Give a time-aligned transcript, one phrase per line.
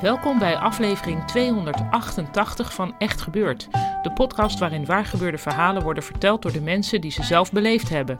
[0.00, 3.68] Welkom bij aflevering 288 van Echt Gebeurd.
[4.02, 8.16] De podcast waarin waargebeurde verhalen worden verteld door de mensen die ze zelf beleefd hebben.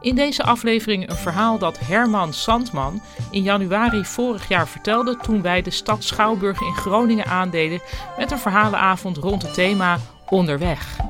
[0.00, 5.62] In deze aflevering een verhaal dat Herman Sandman in januari vorig jaar vertelde toen wij
[5.62, 7.80] de stad Schouwburg in Groningen aandeden
[8.18, 11.07] met een verhalenavond rond het thema Onderweg.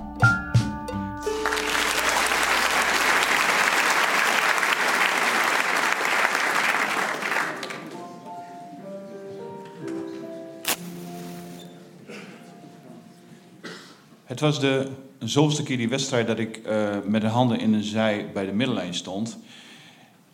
[14.29, 14.87] Het was de
[15.19, 18.53] zoveelste keer die wedstrijd dat ik eh, met de handen in de zij bij de
[18.53, 19.39] middenlijn stond.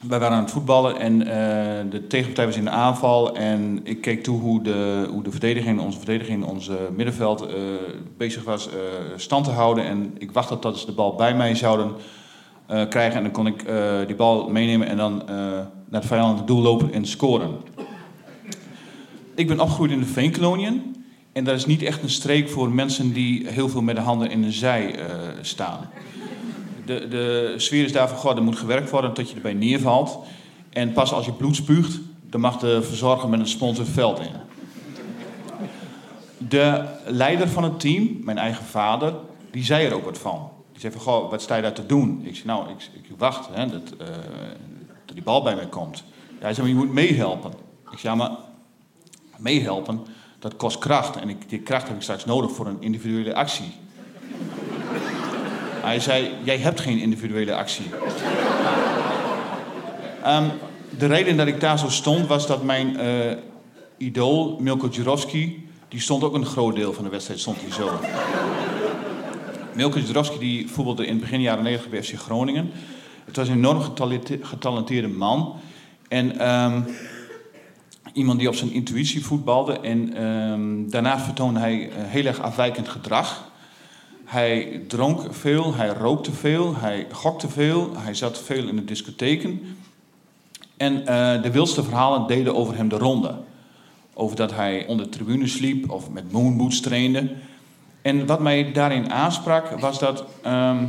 [0.09, 3.37] Wij waren aan het voetballen en eh, de tegenpartij was in de aanval.
[3.37, 7.55] En ik keek toe hoe de, hoe de verdediging, onze verdediging, onze middenveld eh,
[8.17, 8.69] bezig was
[9.17, 9.85] stand te houden.
[9.85, 11.93] En ik wachtte tot ze de bal bij mij zouden
[12.67, 13.17] krijgen.
[13.17, 13.65] En dan kon ik
[14.07, 17.51] die bal meenemen en dan naar het vijandelijke doel lopen en scoren.
[19.35, 20.94] Ik ben opgegroeid in de Veenkoloniën.
[21.35, 24.31] En dat is niet echt een streek voor mensen die heel veel met de handen
[24.31, 25.91] in de zij eh, staan.
[26.87, 30.19] De, de sfeer is daar van, goh, er moet gewerkt worden tot je erbij neervalt.
[30.71, 31.99] En pas als je bloed spuugt,
[32.31, 34.33] dan mag de verzorger met een spons veld in.
[36.49, 39.15] De leider van het team, mijn eigen vader,
[39.51, 40.51] die zei er ook wat van.
[40.73, 42.21] Die zei van, goh, wat sta je daar te doen?
[42.25, 44.07] Ik zei, nou, ik, ik wacht hè, dat, eh,
[45.05, 46.05] dat die bal bij mij komt.
[46.39, 47.53] Hij zei, maar je moet meehelpen.
[47.91, 48.37] Ik zei, ja, maar
[49.37, 50.01] meehelpen,
[50.45, 51.17] dat kost kracht.
[51.17, 53.73] En ik, die kracht heb ik straks nodig voor een individuele actie.
[55.89, 57.85] Hij zei, jij hebt geen individuele actie.
[60.23, 60.45] Ehm,
[60.99, 63.37] de reden dat ik daar zo stond, was dat mijn eh,
[63.97, 65.69] idool, Milko Jurovski...
[65.89, 67.91] die stond ook een groot deel van de wedstrijd, stond hij zo.
[69.75, 72.71] Milko Jurovski die voetbalde in begin jaren 90 bij FC Groningen.
[73.25, 75.57] Het was een enorm getalente- getalenteerde man.
[76.09, 76.39] En...
[76.39, 76.81] ehm,
[78.15, 79.81] iemand die op zijn intuïtie voetbalde.
[79.81, 83.51] En ehm, daarnaast vertoonde hij eh, heel erg afwijkend gedrag.
[84.25, 89.77] Hij dronk veel, hij rookte veel, hij gokte veel, hij zat veel in de discotheken.
[90.77, 93.35] En eh, de wildste verhalen deden over hem de ronde.
[94.15, 97.33] Over dat hij onder de tribune sliep of met moonboots trainde.
[98.03, 100.85] En wat mij daarin aansprak was dat ehm,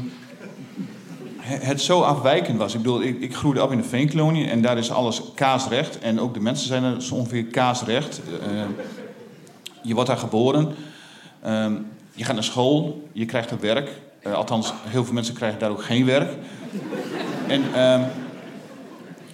[1.48, 2.74] het zo afwijkend was.
[2.74, 6.00] Ik bedoel, ik, ik groeide op in de Veenkolonie en daar is alles kaasrecht.
[6.00, 8.22] En ook de mensen zijn er zo ongeveer kaasrecht.
[8.42, 8.62] Eh,
[9.82, 10.76] je wordt daar geboren.
[11.42, 11.74] Ehm,
[12.14, 13.90] je gaat naar school, je krijgt er werk.
[14.20, 16.32] Eh, althans, heel veel mensen krijgen daar ook geen werk.
[17.48, 18.02] En ehm,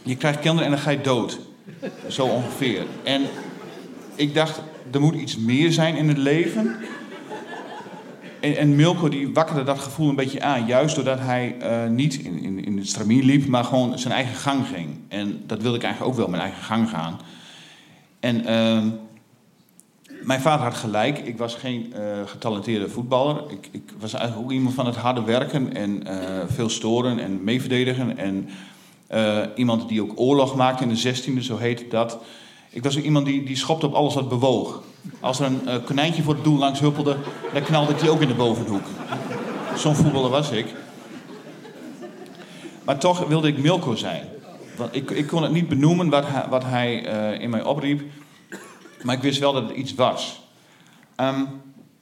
[0.03, 1.39] je krijgt kinderen en dan ga je dood.
[2.07, 2.85] Zo ongeveer.
[3.03, 3.22] En
[4.16, 4.61] ik dacht,
[4.91, 6.75] er moet iets meer zijn in het leven.
[8.41, 10.66] En, en Milko die wakkerde dat gevoel een beetje aan.
[10.66, 14.35] Juist doordat hij eh, niet in, in, in het stramien liep, maar gewoon zijn eigen
[14.35, 14.90] gang ging.
[15.07, 17.19] En dat wilde ik eigenlijk ook wel, mijn eigen gang gaan.
[18.19, 18.88] En ehm,
[20.24, 21.18] mijn vader had gelijk.
[21.18, 23.44] Ik was geen eh, getalenteerde voetballer.
[23.47, 27.44] Ik, ik was eigenlijk ook iemand van het harde werken en eh, veel storen en
[27.44, 28.18] meeverdedigen.
[28.18, 28.50] En
[29.56, 32.18] iemand die ook oorlog maakte in de 16e, zo heette dat.
[32.69, 34.84] Ik was ook iemand die, die schopte op alles wat bewoog.
[35.19, 37.17] Als er een eh, konijntje voor het doel langs huppelde,
[37.53, 38.85] dan knalde ik die ook in de bovenhoek.
[39.75, 40.66] Zo'n voetballer was ik.
[42.84, 44.28] Maar toch wilde ik Milko zijn.
[44.78, 48.02] Want ik, ik kon het niet benoemen wat hij, wat hij eh, in mij opriep.
[49.02, 50.41] Maar ik wist wel dat het iets was.
[51.16, 51.43] Ehm,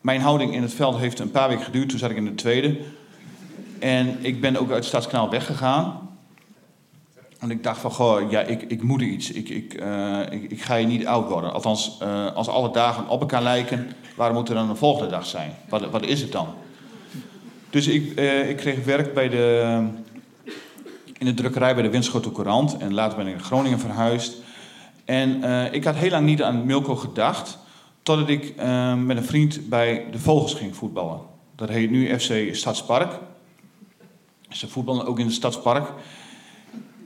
[0.01, 1.89] mijn houding in het veld heeft een paar weken geduurd.
[1.89, 2.77] Toen zat ik in de tweede.
[3.79, 6.08] En ik ben ook uit Stadskanaal weggegaan.
[7.39, 9.31] En ik dacht van, goh, ja, ik, ik moet iets.
[9.31, 11.53] Ik, eh, ik, ik ga hier niet oud worden.
[11.53, 15.25] Althans, eh, als alle dagen op elkaar lijken, waarom moet er dan een volgende dag
[15.25, 15.51] zijn?
[15.69, 16.47] Wat, wat is het dan?
[17.69, 19.83] Dus ik, eh, ik kreeg werk bij de,
[21.18, 22.77] in de drukkerij bij de Winschoten Courant.
[22.77, 24.33] En later ben ik naar Groningen verhuisd.
[25.06, 25.44] En
[25.74, 27.57] ik had heel lang niet aan Milko gedacht.
[28.03, 28.56] Totdat ik
[28.97, 31.19] met een vriend bij de Vogels ging voetballen.
[31.56, 33.19] Dat heet nu FC Stadspark.
[34.50, 35.92] Ze voetballen ook in het Stadspark.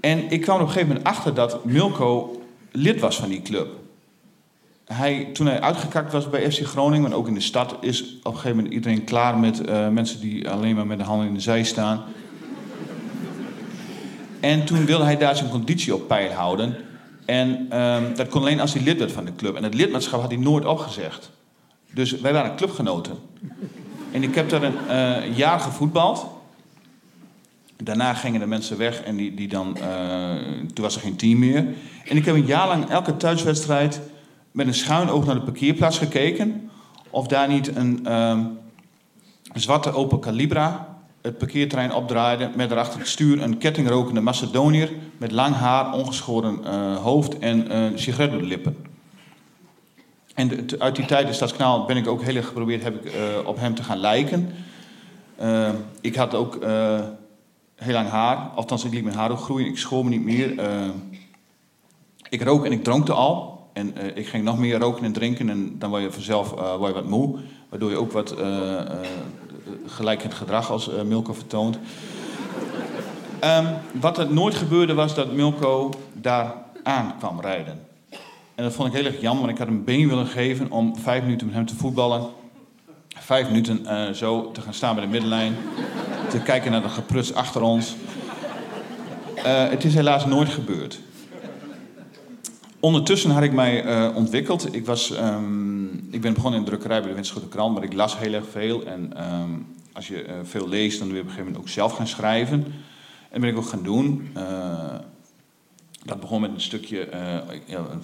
[0.04, 2.42] En ik kwam op een gegeven moment achter dat Milko
[2.72, 3.68] lid was van die club.
[4.86, 8.26] hij, toen hij uitgekakt was bij FC Groningen, maar ook in de stad, is op
[8.26, 11.34] een gegeven moment iedereen klaar met uh, mensen die alleen maar met de handen in
[11.34, 12.04] de zij staan.
[14.40, 16.76] En toen wilde hij daar zijn conditie op peil houden.
[17.26, 19.56] En um, dat kon alleen als hij lid werd van de club.
[19.56, 21.32] En het lidmaatschap had hij nooit opgezegd.
[21.94, 23.18] Dus wij waren clubgenoten.
[24.12, 26.26] En ik heb daar een uh, jaar gevoetbald.
[27.84, 30.34] Daarna gingen de mensen weg en die, die dan, uh,
[30.74, 31.66] toen was er geen team meer.
[32.08, 34.02] En ik heb een jaar lang elke thuiswedstrijd
[34.52, 36.70] met een schuin oog naar de parkeerplaats gekeken.
[37.10, 38.58] Of daar niet een um,
[39.54, 40.94] zwarte Opel Calibra
[41.24, 42.50] het parkeerterrein opdraaide.
[42.56, 47.86] Met erachter het stuur een kettingrokende Macedoniër met lang haar, ongeschoren uh, hoofd en uh,
[47.96, 48.78] sigaret door de lippen.
[50.34, 53.14] En de, uit die tijd in Stadskanaal ben ik ook heel erg geprobeerd heb ik,
[53.14, 54.50] uh, op hem te gaan lijken.
[56.02, 56.60] ik had ook
[57.84, 60.54] heel lang haar, althans ik liet mijn haar ook groeien, ik schoor me niet meer.
[62.30, 63.54] ik rook en ik dronkte al.
[63.74, 66.76] En uh, ik ging nog meer roken en drinken en dan word je vanzelf uh,
[66.76, 67.40] word je wat moe.
[67.70, 68.82] Waardoor je ook wat uh,
[69.86, 71.80] gelijkend gedrag als Milko vertoont.
[73.44, 73.68] Um,
[74.02, 76.54] wat er nooit gebeurde was dat Milko daar
[76.84, 77.80] aan kwam rijden.
[78.56, 80.98] En dat vond ik heel erg jammer, want ik had hem been willen geven om
[80.98, 82.22] vijf minuten met hem te voetballen.
[83.24, 85.56] Vijf minuten zo te gaan staan bij de middenlijn.
[86.30, 87.96] te kijken naar de gepruts achter ons.
[89.44, 91.00] het is helaas nooit gebeurd.
[92.80, 94.76] Ondertussen had ik mij uh, ontwikkeld.
[94.76, 97.94] Ik, was, um, ik ben begonnen in de drukkerij bij de Wenschoten Krant, maar ik
[97.94, 98.86] las heel erg veel.
[98.86, 101.94] En um, als je veel leest, dan wil je op een gegeven moment ook zelf
[101.94, 102.64] gaan schrijven.
[102.64, 102.74] En
[103.32, 104.30] dat ben ik ook gaan doen.
[106.06, 107.12] Dat begon met een stukje,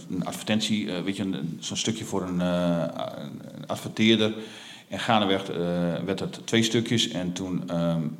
[0.09, 4.33] een advertentie, weet je, zo'n stukje voor een, een, adverteerder.
[4.89, 5.47] En gaandeweg
[6.05, 7.07] werd het twee stukjes.
[7.07, 8.17] En toen um,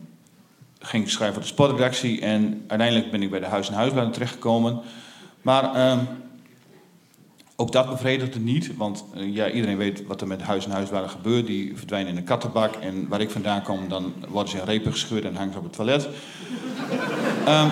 [0.80, 2.21] ging ik schrijven voor de sportredactie.
[2.21, 4.81] En uiteindelijk ben ik bij de Huis- en Huisbladen terechtgekomen.
[5.42, 5.98] Maar
[7.60, 11.10] ook dat bevredigde niet, want uh, ja, iedereen weet wat er met huis en huisbladen
[11.10, 11.48] gebeurt.
[11.48, 14.92] Die verdwijnen in de kattenbak en waar ik vandaan kom, dan worden ze in repen
[14.92, 16.07] gescheurd en hangen ze op het toilet.
[17.48, 17.69] um,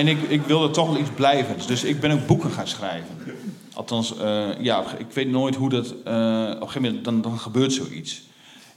[0.00, 3.16] en ik, ik wilde toch wel iets blijvends, dus ik ben ook boeken gaan schrijven.
[3.78, 5.86] Althans, uh, ja, ik weet nooit hoe dat...
[5.86, 8.22] Uh, op een gegeven moment dan, dan gebeurt zoiets.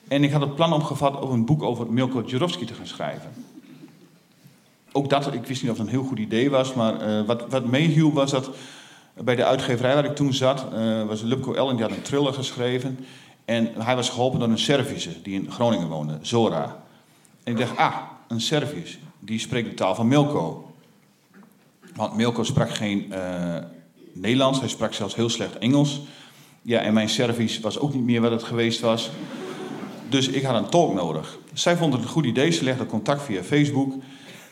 [0.07, 3.31] En ik had het plan opgevat om een boek over Milko Jurovski te gaan schrijven
[4.92, 7.50] ook dat, ik wist niet of het een heel goed idee was, maar uh, wat,
[7.50, 8.50] wat meehielp was dat
[9.13, 10.65] bij de uitgeverij waar ik toen zat,
[11.07, 13.00] was Lubko Ellen, die had een thriller geschreven.
[13.45, 16.83] En hij was geholpen door een Servische die in Groningen woonde, Zora.
[17.44, 17.95] En ik dacht, ah,
[18.27, 20.71] een Servisch, die spreekt de taal van Milko.
[21.95, 23.13] Want Milko sprak geen
[24.13, 26.02] Nederlands, hij sprak zelfs heel slecht Engels.
[26.62, 29.12] Ja, en mijn Servisch was ook niet meer wat het geweest was.
[30.10, 31.38] Dus ik had een tolk nodig.
[31.54, 33.94] Zij vond het een goed idee, ze legde contact via Facebook.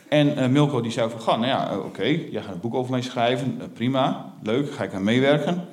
[0.08, 2.90] En uh, Milko die zei van, nou ja, uh, oké, jij gaat een boek over
[2.90, 5.64] mij schrijven, uh, prima, leuk, ga ik aan meewerken.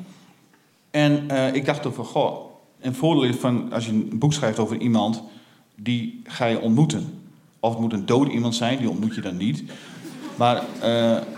[0.92, 4.78] En ik dacht van, goh, een voordeel is van als je een boek schrijft over
[4.78, 5.24] iemand,
[5.75, 7.19] die ga je ontmoeten.
[7.60, 9.63] Of het moet een dood iemand zijn, die ontmoet je dan niet.
[10.38, 10.63] Maar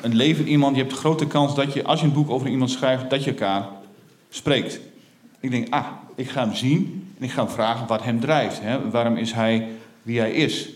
[0.02, 2.48] een leven iemand, je hebt de grote kans dat je, als je een boek over
[2.48, 3.68] iemand schrijft, dat je elkaar
[4.30, 4.80] spreekt.
[5.40, 5.86] Ik denk, ah,
[6.16, 8.62] ik ga hem zien en ik ga hem vragen wat hem drijft.
[8.62, 8.90] Hè?
[8.90, 9.68] Waarom is hij
[10.02, 10.70] wie hij is?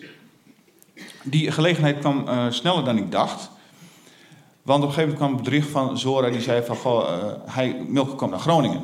[1.23, 3.49] Die gelegenheid kwam uh, sneller dan ik dacht.
[4.61, 6.75] Want op een gegeven moment kwam een bericht van Zora die zei van...
[6.75, 8.81] Goh, uh, hij, Milke komt naar Groningen.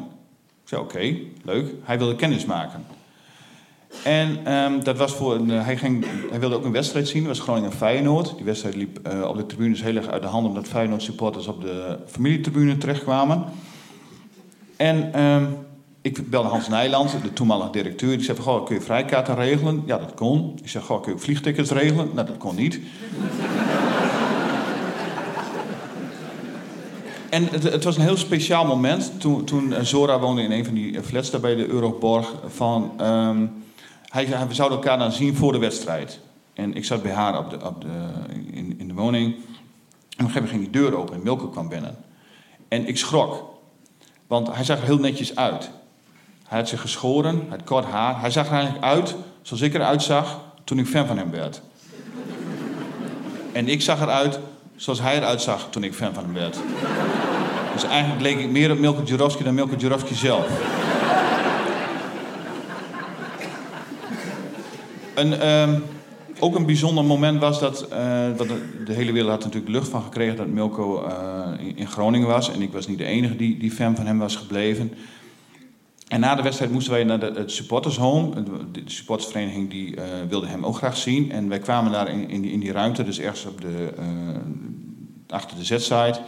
[0.63, 1.74] Ik zei, oké, leuk.
[1.84, 2.86] Hij wilde kennis maken.
[4.03, 7.24] En um, dat was voor uh, hij, ging, hij wilde ook een wedstrijd zien.
[7.24, 8.36] Dat was Groningen-Feyenoord.
[8.36, 10.48] Die wedstrijd liep uh, op de tribunes heel erg uit de hand...
[10.48, 13.43] omdat Feyenoord-supporters op de familietribune terechtkwamen.
[14.75, 15.24] En...
[15.24, 15.67] Um,
[16.01, 18.17] ik belde Hans Nijland, de toenmalige directeur.
[18.17, 19.84] Die zei goh, kun je vrijkaarten regelen?
[19.86, 20.53] Ja, dat kon.
[20.62, 22.10] Ik zei, goh, kun je vliegtickets regelen?
[22.13, 22.79] Nou, dat kon niet.
[27.29, 29.12] en het, het, was een heel speciaal moment.
[29.19, 32.34] Toen, toen Zora woonde in een van die flats daar bij de Euroborg.
[32.48, 33.51] Van, um,
[34.10, 36.20] hij, we zouden elkaar dan zien voor de wedstrijd.
[36.54, 37.88] En ik zat bij haar op de, op de,
[38.51, 39.25] in, in de woning.
[39.25, 39.46] En op
[40.25, 41.98] een gegeven moment ging die deur open en Milke kwam binnen.
[42.68, 43.58] En ik schrok.
[44.28, 45.70] Want hij zag er heel netjes uit.
[46.48, 48.20] Hij had zich geschoren, hij had kort haar.
[48.20, 51.62] Hij zag er eigenlijk uit zoals ik eruit zag toen ik fan van hem werd.
[53.51, 54.39] En ik zag eruit
[54.75, 56.58] zoals hij eruit zag toen ik fan van hem werd.
[57.74, 60.78] Dus eigenlijk leek ik meer op Milko Jurovski dan Milko Jurovski zelf.
[65.19, 65.83] Um,
[66.39, 68.47] ook een bijzonder moment was dat, uh, dat
[68.85, 72.51] de, hele wereld had natuurlijk lucht van gekregen dat Milko uh, in, in Groningen was.
[72.51, 74.93] En ik was niet de enige die, die fan van hem was gebleven.
[76.07, 78.43] En na de wedstrijd moesten wij naar de, het supportershome.
[78.43, 81.31] De, de supportersvereniging die, uh, wilde hem ook graag zien.
[81.31, 83.89] En wij kwamen daar in, in, die, ruimte, dus ergens op de,
[85.27, 86.19] achter de Z-site.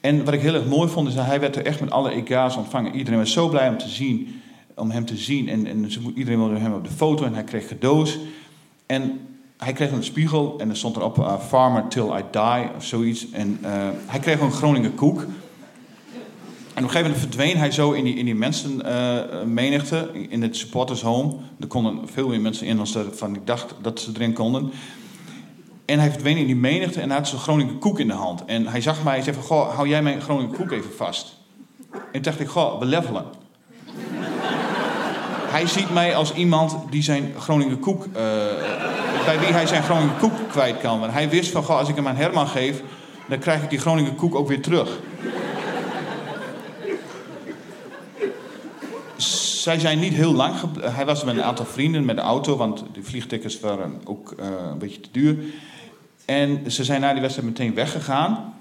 [0.00, 2.10] En wat ik heel erg mooi vond, is dat hij werd er echt met alle
[2.10, 2.94] ega's ontvangen.
[2.94, 4.40] Iedereen was zo blij om, te zien,
[4.76, 5.48] om hem te zien.
[5.48, 8.18] En, en iedereen wilde hem op de foto en hij kreeg cadeaus.
[8.86, 9.20] En
[9.56, 13.30] hij kreeg een spiegel en er stond erop uh, Farmer Till I Die of zoiets.
[13.30, 13.68] En uh,
[14.06, 15.20] hij kreeg een Groninger koek.
[15.20, 20.42] En op een gegeven moment verdween hij zo in die, in die mensenmenigte, uh, in
[20.42, 21.36] het supporters home.
[21.60, 24.70] Er konden veel meer mensen in dan ze van ik dacht dat ze erin konden.
[25.84, 28.44] En hij verdween in die menigte en hij had zo'n Groninger koek in de hand.
[28.44, 31.36] En hij zag mij en zei van, goh, hou jij mijn Groninger koek even vast.
[31.90, 33.24] En toen dacht ik, goh, belevelen.
[35.56, 38.12] Hij ziet mij als iemand die zijn Groninger koek, uh,
[39.24, 41.00] bij wie hij zijn Groninger koek kwijt kan.
[41.00, 42.82] Want hij wist van, goh, als ik hem aan Herman geef,
[43.28, 44.98] dan krijg ik die Groninger koek ook weer terug.
[49.66, 50.54] zij zijn niet heel lang.
[50.80, 54.46] Hij was met een aantal vrienden met de auto, want de vliegtickets waren ook uh,
[54.70, 55.36] een beetje te duur.
[56.24, 58.54] En ze zijn na die wedstrijd meteen weggegaan.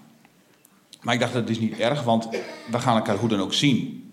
[1.02, 2.30] Maar ik dacht, dat is niet erg, want
[2.72, 4.06] we gaan elkaar hoe dan ook zien.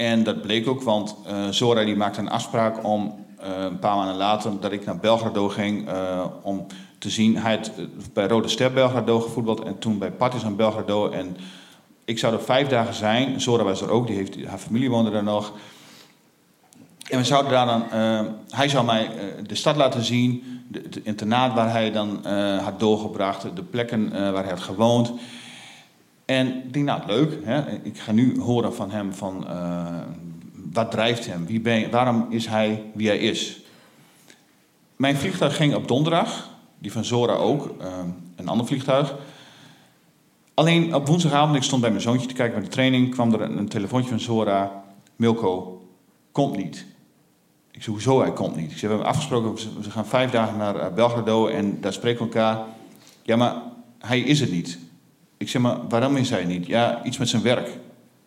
[0.00, 3.96] En dat bleek ook, want uh, Zora die maakte een afspraak om uh, een paar
[3.96, 6.66] maanden later dat ik naar Belgrado ging uh, om
[6.98, 7.36] te zien.
[7.36, 7.72] Hij had
[8.12, 11.08] bij Rode Ster Belgrado gevoetbald en toen bij Partizan Belgrado.
[11.10, 11.36] En
[12.04, 13.40] ik zou er vijf dagen zijn.
[13.40, 15.52] Zora was er ook, die heeft, haar familie woonde daar nog.
[17.08, 17.84] En we zouden daar dan,
[18.50, 19.10] hij zou mij
[19.46, 20.42] de stad laten zien,
[20.72, 25.12] het internaat waar hij dan uh, had doorgebracht, de plekken waar hij had gewoond.
[26.30, 27.80] En ik denk, nou leuk, hè?
[27.82, 29.86] ik ga nu horen van hem van uh,
[30.72, 33.60] wat drijft hem, wie ben, waarom is hij wie hij is.
[34.96, 37.74] Mijn vliegtuig ging op donderdag, die van Zora ook,
[38.36, 39.14] een ander vliegtuig.
[40.54, 43.40] Alleen op woensdagavond, ik stond bij mijn zoontje te kijken bij de training, kwam er
[43.40, 44.84] een, telefoontje van Zora,
[45.16, 45.82] Milko,
[46.32, 46.86] komt niet.
[47.70, 48.70] Ik zei, hoezo hij komt niet?
[48.70, 52.24] Ik zei, we hebben afgesproken, we gaan vijf dagen naar Belgrado en daar spreken we
[52.24, 52.64] elkaar.
[53.22, 53.54] Ja, maar
[53.98, 54.78] hij is het niet.
[55.40, 56.66] Ik zeg, maar waarom is hij niet?
[56.66, 57.68] Ja, iets met zijn werk.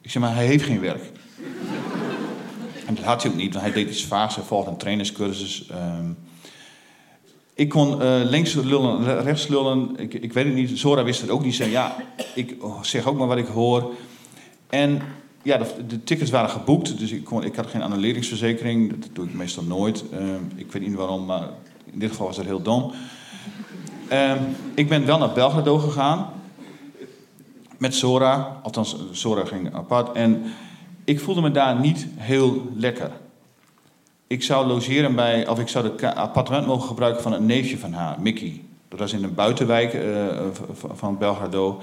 [0.02, 1.12] Ik zeg, maar hij heeft geen werk.
[2.88, 4.36] en dat had hij ook niet, want hij deed iets vaags.
[4.36, 5.70] Hij volgde een trainerscursus.
[5.72, 6.18] Um,
[7.54, 9.94] ik kon uh, links lullen, rechts lullen.
[9.98, 10.80] Ik, ik weet het niet.
[10.80, 11.56] Zora wist het ook niet.
[11.56, 11.96] Zei, ja,
[12.36, 13.94] ik zeg ook maar wat ik hoor.
[14.70, 15.02] En
[15.42, 19.00] ja, de, tickets waren geboekt, dus ik, kon, ik had geen annuleringsverzekering.
[19.00, 20.04] Dat doe ik meestal nooit.
[20.14, 20.20] Uh,
[20.56, 21.50] ik weet niet waarom, maar
[21.92, 22.92] in dit geval was het heel dom.
[24.12, 24.32] Uh,
[24.74, 26.42] ik ben wel naar Belgrado gegaan.
[27.84, 28.60] Met Sora.
[28.62, 30.12] Althans, Sora ging apart.
[30.12, 30.44] En
[31.04, 33.12] ik voelde me daar niet heel lekker.
[34.28, 37.94] Ik zou logeren bij, of ik zou het appartement mogen gebruiken van een neefje van
[37.94, 38.62] haar, Mickey.
[38.88, 40.40] Dat was in een buitenwijk uh,
[40.94, 41.82] van Belgrado.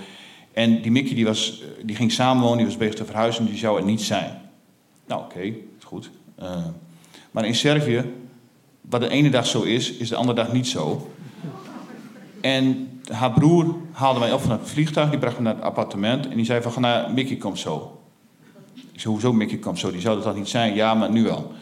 [0.53, 3.79] En die Mickey die was, die ging samenwonen, die was bezig te verhuizen, die zou
[3.79, 4.41] er niet zijn.
[5.07, 5.53] Nou, oké,
[5.83, 6.11] goed.
[6.43, 6.67] Uh,
[7.31, 8.15] maar in Servië,
[8.81, 11.11] wat de ene dag zo is, is de andere dag niet zo.
[12.41, 16.29] En haar broer haalde mij op van het vliegtuig, die bracht me naar het appartement
[16.29, 18.01] en die zei van, nou, Mickey komt zo.
[18.75, 19.91] Ik zei, hoezo Mickey komt zo?
[19.91, 20.75] Die zou dat toch niet zijn?
[20.75, 21.53] Ja, maar nu wel.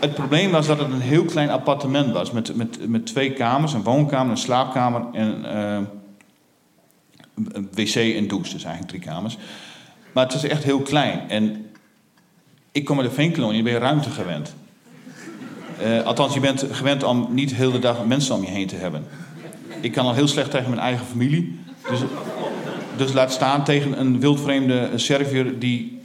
[0.00, 3.72] Het probleem was dat het een heel klein appartement was, met, met, met twee kamers,
[3.72, 5.44] een woonkamer, een slaapkamer en...
[5.44, 5.78] Uh,
[7.52, 9.38] een wc en douche, dus eigenlijk drie kamers.
[10.12, 11.28] Maar het is echt heel klein.
[11.28, 11.70] En
[12.72, 14.54] ik kom uit de Veenkolonie, je ben je ruimte gewend.
[15.84, 18.76] Uh, althans, je bent gewend om niet de hele dag mensen om je heen te
[18.76, 19.04] hebben.
[19.80, 21.58] Ik kan al heel slecht tegen mijn eigen familie.
[21.90, 22.00] Dus,
[22.96, 25.98] dus laat staan tegen een wildvreemde Serviër die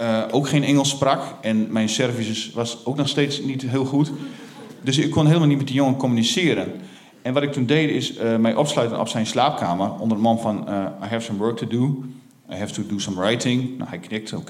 [0.00, 1.22] uh, ook geen Engels sprak.
[1.40, 4.10] En mijn Servisch was ook nog steeds niet heel goed.
[4.82, 6.72] Dus ik kon helemaal niet met die jongen communiceren.
[7.22, 10.40] En wat ik toen deed is uh, mij opsluiten op zijn slaapkamer onder de man
[10.40, 10.66] van
[11.02, 12.04] I have some work to do.
[12.52, 13.78] I have to do some writing.
[13.78, 14.42] Nou, hij knikt, oké.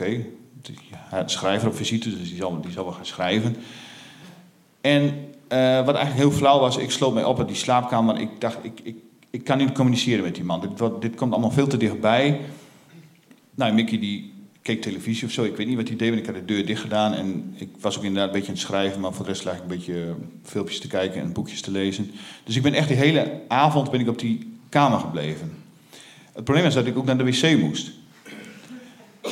[1.10, 1.24] Okay.
[1.26, 3.56] Schrijver op visite, dus die zal, die zal wel gaan schrijven.
[4.80, 8.20] En uh, wat eigenlijk heel flauw was, ik sloot mij op uit die slaapkamer.
[8.20, 8.96] Ik dacht, ik, ik,
[9.30, 10.60] ik kan niet communiceren met die man.
[10.60, 12.40] Dit, dit komt allemaal veel te dichtbij.
[13.54, 14.32] Nou, Mickey die
[14.62, 15.44] keek televisie of zo.
[15.44, 17.14] Ik weet niet wat hij deed, want ik had de deur dicht gedaan.
[17.14, 19.54] En ik was ook inderdaad een beetje aan het schrijven, maar voor de rest lag
[19.54, 22.10] ik een beetje filmpjes te kijken en boekjes te lezen.
[22.44, 25.52] Dus ik ben echt die hele avond ben ik op die kamer gebleven.
[26.32, 27.90] Het probleem is dat ik ook naar de wc moest.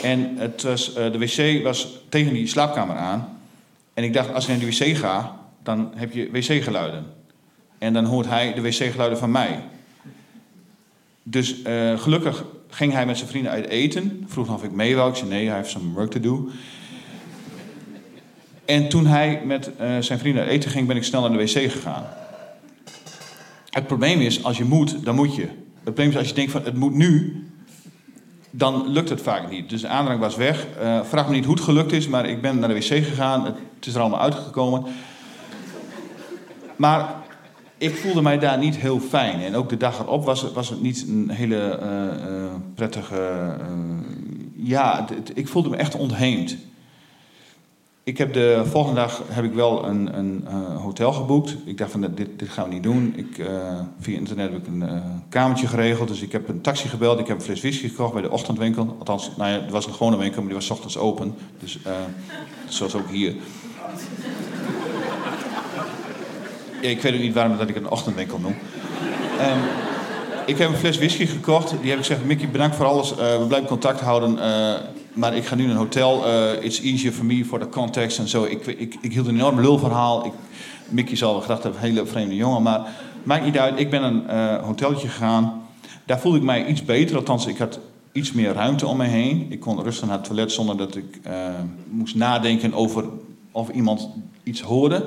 [0.03, 3.39] En het was, uh, de wc was tegen die slaapkamer aan.
[3.95, 5.38] En ik dacht, als ik naar de wc ga,
[5.69, 7.07] dan heb je wc-geluiden.
[7.79, 9.61] En dan hoort hij de wc-geluiden van mij.
[11.23, 14.25] Dus uh, gelukkig ging hij met zijn vrienden uit eten.
[14.27, 15.11] Vroeg of ik mee wou.
[15.11, 16.49] Ik zei nee, hij heeft some work to do.
[18.65, 21.45] En toen hij met uh, zijn vrienden uit eten ging, ben ik snel naar de
[21.45, 22.05] wc gegaan.
[23.71, 25.43] Het probleem is, als je moet, dan moet je.
[25.43, 27.45] Het probleem is, als je denkt van het moet nu,
[28.51, 29.71] dan lukt het vaak niet.
[29.71, 30.67] Dus de aandrang was weg.
[30.81, 33.45] Uh, vraag me niet hoe het gelukt is, maar ik ben naar de wc gegaan.
[33.45, 34.85] Het is er allemaal uitgekomen.
[36.79, 37.15] Maar
[37.79, 39.41] ik voelde mij daar niet heel fijn.
[39.41, 43.17] En ook de dag erop was, was het niet een hele eh, eh, prettige...
[43.61, 43.67] eh,
[44.57, 46.57] ja, ik voelde me echt ontheemd.
[48.03, 51.57] Ik heb de volgende dag heb ik wel een, een hotel geboekt.
[51.65, 53.13] Ik dacht van dit, dit gaan we niet doen.
[53.17, 53.47] Ik,
[54.01, 54.85] via internet heb ik een
[55.29, 56.09] kamertje geregeld.
[56.09, 57.19] Dus ik heb een taxi gebeld.
[57.19, 58.97] Ik heb een fles whisky gekocht bij de ochtendwinkel.
[58.99, 61.35] Althans, nou ja, het was een gewone winkel, maar die was ochtends open.
[61.59, 61.79] Dus
[62.69, 63.35] zoals ook hier.
[66.81, 68.55] Ik weet ook niet waarom dat ik een ochtendwinkel noem.
[69.39, 69.59] Ehm,
[70.47, 71.71] ik heb een fles whisky gekocht.
[71.71, 73.11] Die heb ik gezegd, Mickey, bedankt voor alles.
[73.17, 74.39] Eh, we blijven contact houden.
[74.39, 74.75] eh,
[75.13, 76.27] maar ik ga nu naar een hotel.
[76.27, 78.45] Eh, it's easier for me, for the context en zo.
[78.45, 80.27] Ik, ik, ik hield een enorm lulverhaal.
[80.27, 80.33] Ik,
[80.89, 82.63] Mickey zal wel gedacht hebben, een hele vreemde jongen.
[82.63, 82.81] Maar
[83.23, 83.79] maakt niet uit.
[83.79, 85.63] Ik ben een hotelletje gegaan.
[86.07, 87.17] Daar voelde ik mij iets beter.
[87.17, 87.79] Althans, ik had
[88.13, 89.47] iets meer ruimte om me heen.
[89.49, 91.21] Ik kon rustig naar het toilet zonder dat ik
[91.91, 93.05] moest nadenken over
[93.53, 94.09] of iemand
[94.43, 95.05] iets hoorde.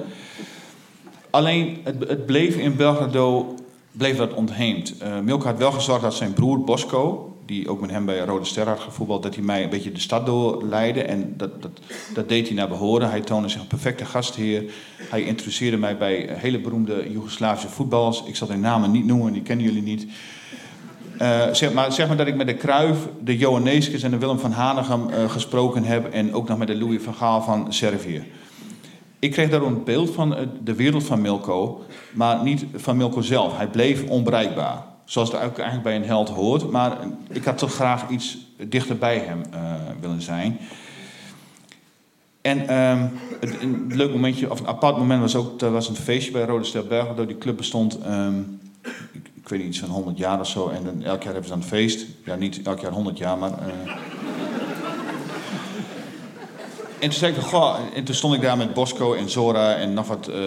[1.31, 3.55] Alleen, het, het bleef in Belgrado
[3.91, 4.93] bleef dat ontheemd.
[5.23, 8.67] Milko had wel gezorgd dat zijn broer Bosco, die ook met hem bij Rode Ster
[8.67, 11.03] had gevoetbald, dat hij mij een beetje de stad doorleidde.
[11.03, 11.71] En dat, dat,
[12.13, 13.09] dat deed hij naar behoren.
[13.09, 14.63] Hij toonde zich een perfecte gastheer.
[15.09, 18.23] Hij introduceerde mij bij hele beroemde Joegoslavische voetballers.
[18.25, 20.07] Ik zal die namen niet noemen, die kennen jullie niet.
[21.17, 24.17] Eh, zeg, maar, zeg maar dat ik met de Kruif, de Johan Neeskens en de
[24.17, 26.13] Willem van Hanegem eh, gesproken heb.
[26.13, 28.23] En ook nog met de Louis van Gaal van Servië.
[29.21, 33.21] Ik kreeg daardoor een beeld van eh, de wereld van Milko, maar niet van Milko
[33.21, 33.57] zelf.
[33.57, 34.83] Hij bleef onbereikbaar.
[35.05, 36.71] Zoals het eigenlijk bij een held hoort.
[36.71, 38.37] Maar eh, ik had toch graag iets
[38.67, 40.57] dichter bij hem eh, willen zijn.
[42.41, 43.05] En ehm,
[43.61, 45.61] een leuk momentje, of een apart moment was ook...
[45.61, 47.25] Er was een feestje bij Rode Belgrado.
[47.25, 48.39] Die club bestond, ehm,
[49.11, 50.69] ik, weet niet, van 100 jaar of zo.
[50.69, 52.05] En dan, elk jaar hebben ze dan een feest.
[52.25, 53.53] Ja, niet elk jaar 100 jaar, maar...
[57.01, 57.37] en toen zei ik,
[57.95, 60.27] en toen stond ik daar met Bosco en Zora en nog wat...
[60.27, 60.37] eh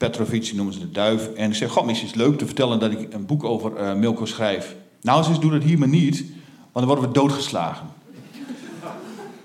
[0.00, 1.32] Petrovic, noemen ze de duif.
[1.34, 3.76] En ik zei, goh, misschien is het leuk te vertellen dat ik een boek over
[3.76, 4.76] eh, Milko schrijf.
[5.00, 6.24] Nou, ze doe dat hier maar niet,
[6.72, 7.86] want dan worden we doodgeslagen.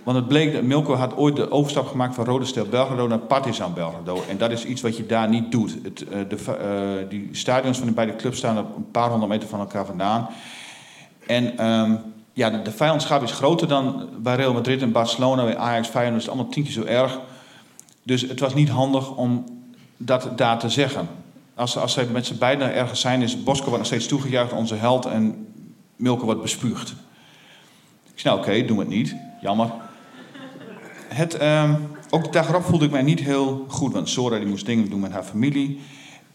[0.03, 3.19] Want het bleek dat Milko had ooit de overstap gemaakt van Rode Ster Belgrado naar
[3.19, 4.23] Partizan Belgrado.
[4.29, 5.77] En dat is iets wat je daar niet doet.
[5.83, 9.31] Het, eh, de, eh, die stadions van de beide clubs staan op een paar honderd
[9.31, 10.27] meter van elkaar vandaan.
[11.27, 11.95] En ehm,
[12.35, 16.21] ja, de, vijandschap is groter dan bij Real Madrid en Barcelona, bij Ajax, Feyenoord.
[16.21, 17.19] is allemaal tien zo erg.
[18.03, 19.43] Dus het was niet handig om
[19.97, 21.07] dat daar te zeggen.
[21.53, 24.75] Als, als zij met z'n beiden ergens zijn, is Bosco wordt nog steeds toegejuicht, onze
[24.75, 25.47] held, en
[25.95, 26.89] Milko wordt bespuugd.
[28.13, 29.15] Ik zei, nou oké, doen we het niet.
[29.41, 29.71] Jammer.
[31.07, 31.73] Het, ehm,
[32.09, 34.89] ook de dag erop voelde ik mij niet heel goed, want Sora die moest dingen
[34.89, 35.81] doen met haar familie.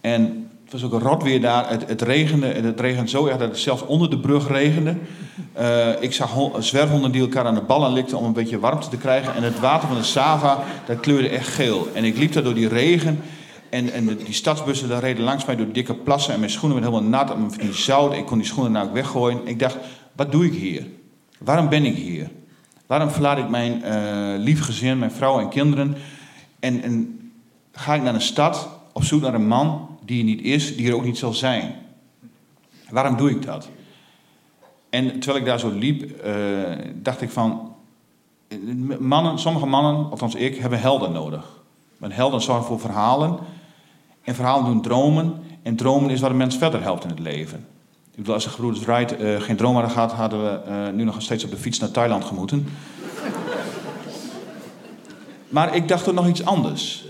[0.00, 1.70] En was ook een rot weer daar.
[1.70, 4.96] Het, het regende, en het regende zo erg dat het zelfs onder de brug regende.
[5.52, 8.88] Eh, ik zag hon- zwerfhonden die elkaar aan de ballen likten om een beetje warmte
[8.88, 9.34] te krijgen.
[9.34, 11.88] En het water van de Sava, dat kleurde echt geel.
[11.94, 13.20] En ik liep daar door die regen.
[13.70, 16.32] En, en die stadsbussen daar reden langs mij door dikke plassen.
[16.32, 17.36] En mijn schoenen werden helemaal nat.
[17.36, 18.12] En die zout.
[18.14, 19.40] Ik kon die schoenen nou ook weggooien.
[19.44, 19.76] Ik dacht,
[20.12, 20.86] wat doe ik hier?
[21.38, 22.30] Waarom ben ik hier?
[22.86, 23.94] Waarom verlaat ik mijn eh
[24.38, 25.96] lief gezin, mijn vrouw en kinderen?
[26.60, 27.20] En, en
[27.72, 30.88] ga ik naar een stad op zoek naar een man die er niet is, die
[30.88, 31.74] er ook niet zal zijn?
[32.88, 33.68] Waarom doe ik dat?
[34.88, 36.34] En terwijl ik daar zo liep, eh,
[36.94, 37.74] dacht ik van...
[38.98, 41.60] Mannen, sommige mannen, althans ik, hebben helden nodig.
[41.98, 43.38] Want helden zorgen voor verhalen.
[44.22, 45.42] En verhalen doen dromen.
[45.62, 47.66] En dromen is wat een mens verder helpt in het leven.
[48.10, 50.12] Ik bedoel, als de gebroeders Wright eh, geen droom hadden gehad...
[50.12, 52.68] hadden we eh, nu nog steeds op de fiets naar Thailand gemoeten.
[55.48, 57.04] Maar ik dacht er nog iets anders.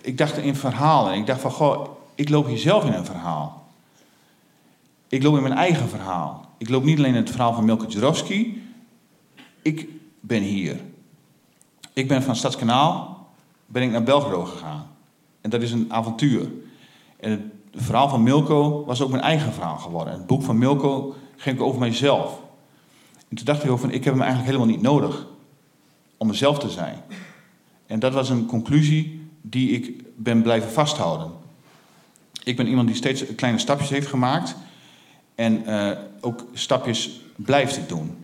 [0.00, 1.14] Ik dacht in verhalen.
[1.14, 3.66] Ik dacht van, goh, ik loop hier zelf in een verhaal.
[5.08, 6.54] Ik loop in mijn eigen verhaal.
[6.58, 8.62] Ik loop niet alleen in het verhaal van Milko Jurovski.
[9.62, 9.88] Ik
[10.20, 10.80] ben hier.
[11.92, 13.16] Ik ben van Stadskanaal
[13.66, 14.86] ben ik naar Belgrado gegaan.
[15.40, 16.48] En dat is een avontuur.
[17.20, 20.12] En het verhaal van Milko was ook mijn eigen verhaal geworden.
[20.12, 22.40] Het boek van Milko ging over mijzelf.
[23.28, 25.26] En toen dacht ik ook van, ik heb hem eigenlijk helemaal niet nodig
[26.16, 27.02] om mezelf te zijn.
[27.86, 31.30] En dat was een conclusie die ik ben blijven vasthouden.
[32.46, 34.56] Ik ben iemand die steeds kleine stapjes heeft gemaakt.
[35.34, 38.16] En eh, ook stapjes blijft doen.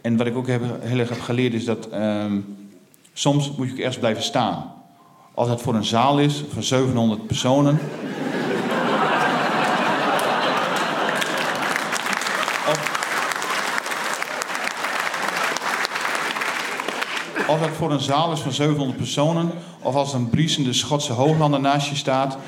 [0.00, 2.40] En wat ik ook heb, heel erg heb geleerd is dat ehm,
[3.12, 4.72] soms moet je ook ergens blijven staan.
[5.34, 7.78] Als het voor een zaal is van 700 personen.
[12.68, 12.90] of,
[17.46, 19.50] of het voor een zaal is van 700 personen.
[19.80, 22.38] Of als een briesende Schotse hooglander naast je staat.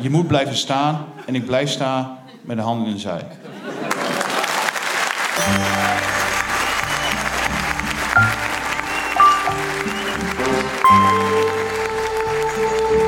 [0.00, 1.04] Je moet blijven staan.
[1.26, 3.26] En ik blijf staan met de handen in de zij.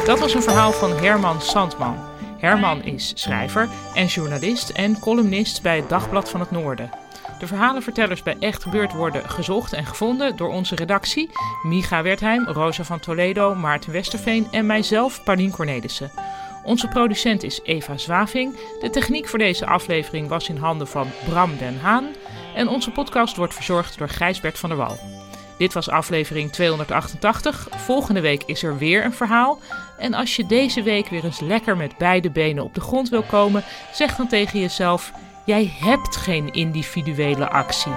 [0.07, 1.96] Dat was een verhaal van Herman Sandman.
[2.38, 6.90] Herman is schrijver en journalist en columnist bij het Dagblad van het Noorden.
[7.38, 11.31] De verhalenvertellers bij Echt Gebeurd worden gezocht en gevonden door onze redactie,
[11.62, 16.11] Miga Wertheim, Rosa van Toledo, Maarten Westerveen en mijzelf, Paulien Cornelissen.
[16.64, 18.57] Onze producent is Eva Zwaving.
[18.81, 22.07] De techniek voor deze aflevering was in handen van Bram Den Haan.
[22.55, 24.98] En onze podcast wordt verzorgd door Gijsbert van der Wal.
[25.59, 27.68] Dit was aflevering 288.
[27.70, 29.59] Volgende week is er weer een verhaal.
[29.98, 33.22] En als je deze week weer eens lekker met beide benen op de grond wil
[33.22, 35.12] komen, zeg dan tegen jezelf:
[35.44, 37.92] Jij hebt geen individuele actie.